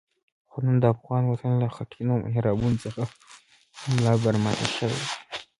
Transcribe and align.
خو 0.49 0.57
نن 0.65 0.75
د 0.81 0.85
افغان 0.95 1.23
وطن 1.27 1.51
له 1.63 1.67
خټینو 1.75 2.13
محرابونو 2.25 2.77
څخه 2.85 3.03
ملا 3.93 4.13
برمته 4.23 4.67
شوی. 4.77 5.01